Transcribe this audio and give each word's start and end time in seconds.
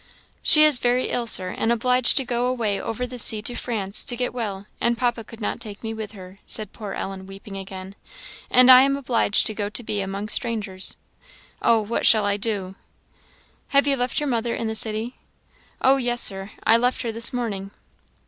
"She 0.41 0.63
is 0.65 0.79
very 0.79 1.09
ill, 1.11 1.27
Sir, 1.27 1.49
and 1.55 1.71
obliged 1.71 2.17
to 2.17 2.25
go 2.25 2.47
away 2.47 2.81
over 2.81 3.05
the 3.05 3.19
sea 3.19 3.39
to 3.43 3.53
France, 3.53 4.03
to 4.05 4.15
get 4.15 4.33
well; 4.33 4.65
and 4.81 4.97
papa 4.97 5.23
could 5.23 5.39
not 5.39 5.59
take 5.61 5.83
me 5.83 5.93
with 5.93 6.13
her," 6.13 6.39
said 6.47 6.73
poor 6.73 6.93
Ellen, 6.93 7.27
weeping 7.27 7.55
again, 7.55 7.93
"and 8.49 8.71
I 8.71 8.81
am 8.81 8.97
obliged 8.97 9.45
to 9.45 9.53
go 9.53 9.69
to 9.69 9.83
be 9.83 10.01
among 10.01 10.29
strangers. 10.29 10.97
Oh, 11.61 11.79
what 11.81 12.07
shall 12.07 12.25
I 12.25 12.37
do?" 12.37 12.73
"Have 13.67 13.85
you 13.85 13.95
left 13.95 14.19
your 14.19 14.25
mother 14.25 14.55
in 14.55 14.65
the 14.65 14.73
city?" 14.73 15.17
"Oh 15.81 15.97
yes, 15.97 16.19
Sir! 16.19 16.49
I 16.63 16.77
left 16.77 17.03
her 17.03 17.11
this 17.11 17.31
morning." 17.31 17.69